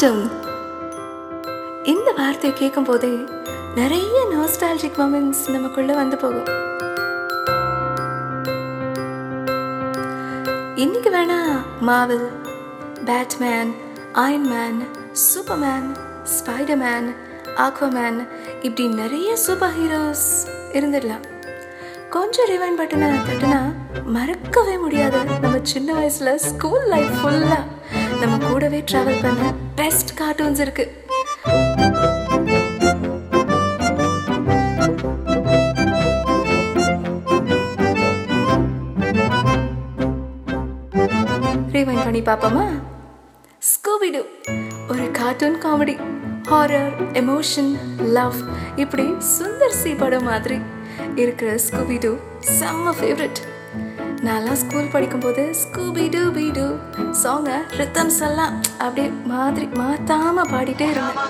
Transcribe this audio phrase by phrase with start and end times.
[0.00, 0.26] ஆட்டம்
[1.82, 3.10] இந்த வார்த்தையை கேட்கும் போதே
[3.78, 6.50] நிறைய நாஸ்டாலஜிக் மூமெண்ட்ஸ் நமக்குள்ள வந்து போகும்.
[10.82, 11.38] இன்னைக்கு வேணா
[11.88, 12.28] Marvel
[13.08, 13.72] Batman
[14.24, 14.78] iron man
[15.24, 15.88] Superman
[16.36, 17.08] Spiderman
[17.66, 18.20] Aquaman
[18.62, 20.28] இப்படி நிறைய சூப்பர் ஹீரோஸ்
[20.72, 21.26] இருந்துடலாம்.
[22.10, 23.60] கொஞ்சம் ரிவைன் பட்டனை தட்டுனா
[24.18, 25.24] மறக்கவே முடியாது.
[25.24, 27.60] நம்ம சின்ன வயசுல ஸ்கூல் லைஃப் ஃபுல்லா
[28.20, 29.42] நம்ம கூடவே ட்ராவல் பண்ண
[29.74, 30.86] பெஸ்ட் கார்ட்டூன்ஸ் இருக்கு.
[41.74, 42.64] ரீவைண்ட் பண்ணி பார்ப்போமா?
[43.70, 44.20] ஸ்கூபிடு
[44.88, 45.94] ஒரு cartoon comedy
[46.50, 47.70] horror emotion
[48.16, 48.38] love
[48.76, 50.58] இப்படி சுந்தர் சி படம் மாதிரி
[51.14, 52.10] இருக்கிற ஸ்கூபிடு
[52.58, 53.40] செம்ம ஃபேவரட்
[54.26, 56.66] நான்லாம் ஸ்கூல் படிக்கும்போது ஸ்கூபி டூ பி டூ
[57.22, 61.28] சாங்கை ரித்தம்ஸ் எல்லாம் அப்படியே மாதிரி மாத்தாம பாடிட்டே இருந்தேன்.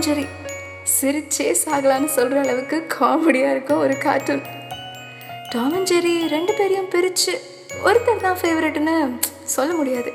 [0.00, 0.26] ஜெரி
[1.00, 4.42] சிரிச்சே சாகலான்னு சொல்கிற அளவுக்கு காமெடியாக இருக்கும் ஒரு கார்ட்டூன்
[5.54, 7.40] டாமன் ஜெரி ரெண்டு பேரையும் பிரித்து
[7.84, 8.96] ஒருத்தர் தான் ஃபேவரட்னு
[9.44, 10.10] சொல்ல முடியாது.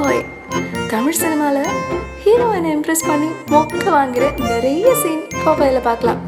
[0.00, 0.20] பாய்
[0.90, 1.70] தமிழ் சினிமாவில்
[2.24, 6.20] ஹீரோயினை இம்ப்ரெஸ் பண்ணி மொக்க வாங்குற நிறைய சீன் பாப்பாயில் பார்க்கலாம்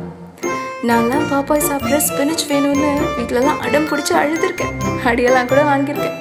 [0.88, 4.74] நான்லாம் பாப்பாய் சாப்பிட்ற ஸ்பினிச் வேணும்னு வீட்டிலலாம் அடம் பிடிச்சி அழுதுருக்கேன்.
[5.04, 6.18] அடியெல்லாம் கூட வாங்கியிருக்கேன்.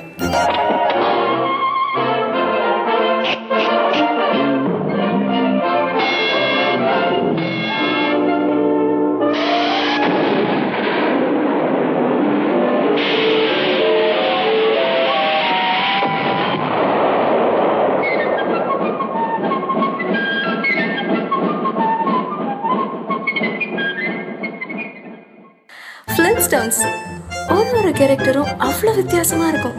[26.13, 26.79] ஃப்ளின்ஸ்டோன்ஸ்
[27.49, 29.77] ஒரு ஒரு கேரக்டரும் அவ்வளோ வித்தியாசமாக இருக்கும்.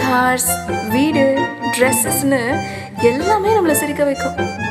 [0.00, 0.50] கார்ஸ்
[0.90, 1.24] வீடு
[1.76, 2.40] ட்ரெஸ்ஸஸ்னு
[3.10, 4.61] எல்லாமே நம்மளை சிரிக்க வைக்கும்.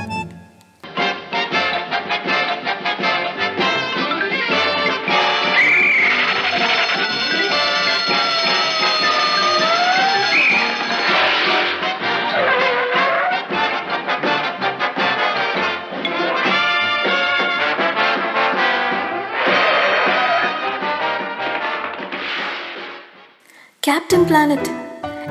[23.92, 24.68] கேப்டன் பிளானட்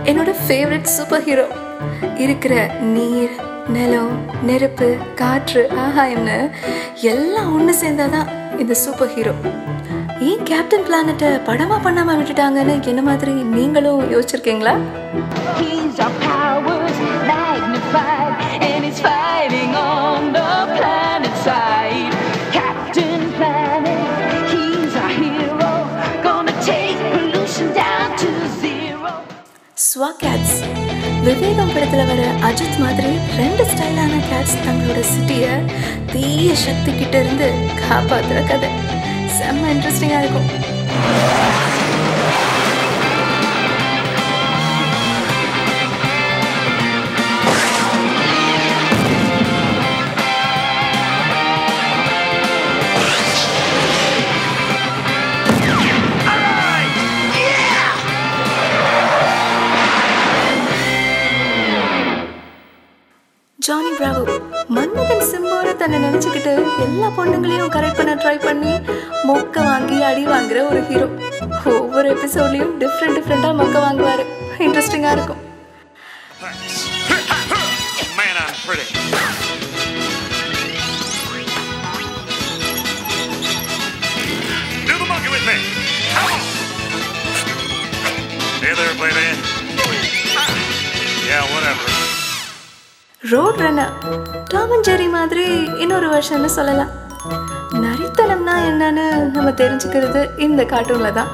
[0.04, 1.44] என்னோட ஃபேவரட் சூப்பர் ஹீரோ
[2.18, 2.54] இருக்கிற
[2.94, 3.34] நீர்
[3.68, 6.36] நிலம் நெருப்பு காற்று ஆகாயம்னு
[7.02, 9.34] எல்லாம் ஒன்று சேர்ந்தாதான் இந்த சூப்பர் ஹீரோ
[10.20, 14.74] ஏன் கேப்டன் பிளானட்டை படமாக பண்ணாமல் விட்டுட்டாங்கன்னு என்ன மாதிரி நீங்களும் யோசிச்சிருக்கீங்களா?
[30.00, 30.58] ஸ்வா கேட்ஸ்
[31.24, 35.50] விவேகம் படத்தில் வர அஜித் மாதிரி ரெண்டு ஸ்டைலான கேட்ஸ் தங்களோட சிட்டியை
[36.12, 37.48] தீய சக்தி கிட்ட இருந்து
[37.82, 38.70] காப்பாற்றுற கதை.
[39.36, 40.48] செம்ம இன்ட்ரெஸ்டிங்காக இருக்கும்.
[63.70, 64.22] Johnny Bravo.
[64.74, 68.72] மன்மதன் சிம்போட தன்னை நினைச்சுக்கிட்டு எல்லா பொண்ணுங்களையும் கரெக்ட் பண்ண ட்ரை பண்ணி
[69.28, 71.06] மொக்க வாங்கி அடி வாங்குற ஒரு ஹீரோ
[71.78, 74.26] ஒவ்வொரு எபிசோட்லயும் டிஃப்ரெண்ட் டிஃப்ரெண்டா மொக்க வாங்குவாரு.
[74.58, 75.42] இன்ட்ரெஸ்டிங்கா இருக்கும்.
[93.22, 93.90] Road Runner
[94.48, 95.42] Tom and Jerry மாதிரி
[95.78, 96.92] இன்னொரு வருஷம்னு சொல்லலாம்.
[97.84, 101.30] நரித்தனம்னா என்னன்னு நம்ம தெரிஞ்சுக்கிறது இந்த கார்ட்டூனில் தான்.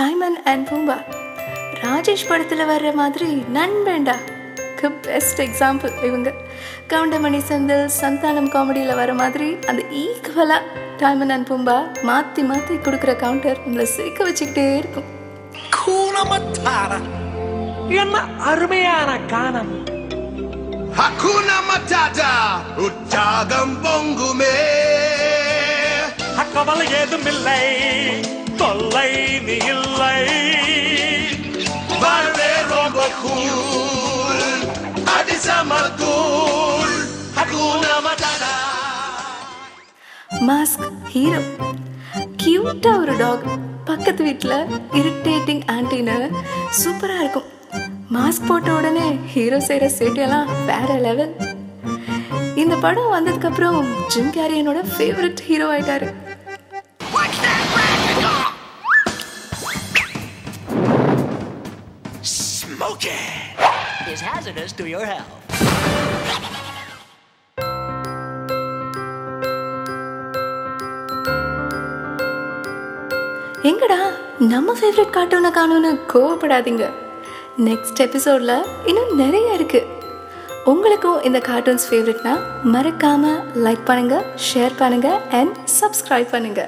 [0.00, 0.96] டைமன் அண்ட் பூம்பா.
[1.80, 4.14] ராஜேஷ் படத்தில் வர்ற மாதிரி நண்பேண்டா
[5.02, 6.32] பெஸ்ட் எக்ஸாம்பிள் இவங்க.
[6.88, 10.62] கவுண்டமணி செந்தில் சந்தானம் காமெடியில் வர மாதிரி அந்த ஈக்குவலாக
[10.98, 15.08] டைமன் அண்ட் பூம்பா மாற்றி மாற்றி கொடுக்குற கவுண்டர் நம்மளை சிரிக்க வச்சுக்கிட்டே இருக்கும்.
[17.88, 19.88] என்ன அருமையான கானம்.
[21.00, 22.32] Hakuna Matata,
[22.76, 24.54] உற்சாகம் பொங்குமே.
[26.52, 27.58] கவலை ஏதுமில்லை.
[28.80, 29.10] இல்லை
[29.46, 30.18] நீ இல்லை.
[32.02, 34.44] வாழ்வே ரொம்ப கூல்
[35.16, 35.78] அதிசம
[40.48, 41.40] மாஸ்க் ஹீரோ
[42.42, 43.44] கியூட்டா ஒரு டாக்
[43.88, 44.56] பக்கத்து வீட்டில்
[44.98, 46.16] இரிட்டேட்டிங் ஆன்டின்னு
[46.80, 47.48] சூப்பராக இருக்கும்.
[48.16, 51.32] மாஸ்க் போட்ட உடனே ஹீரோ செய்கிற சேட்டையெல்லாம் வேற லெவல்
[52.62, 53.80] இந்த படம் வந்ததுக்கப்புறம்
[54.12, 56.08] ஜிம் கேரி என்னோட ஃபேவரட் ஹீரோ ஆயிட்டாரு.
[62.80, 64.08] Smoke it.
[64.08, 65.36] is hazardous to your health.
[73.70, 74.00] எங்கடா
[74.50, 76.84] நம்ம ஃபேவரட் கார்ட்டூனை காணும்னு கோவப்படாதீங்க
[77.66, 78.54] நெக்ஸ்ட் எபிசோடில்
[78.90, 79.80] இன்னும் நிறைய இருக்கு
[80.66, 82.34] உங்களுக்கும் இந்த கார்ட்டூன்ஸ் ஃபேவரட்னா
[82.74, 83.32] மறக்காம
[83.64, 84.16] லைக் பண்ணுங்க
[84.48, 85.08] ஷேர் பண்ணுங்க
[85.40, 86.62] அண்ட் சப்ஸ்கிரைப் பண்ணுங்க